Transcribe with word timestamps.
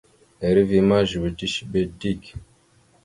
Eriveya 0.47 0.83
ma 0.89 0.97
zʉwe 1.09 1.29
tishiɓe 1.37 1.79
dik. 1.99 2.23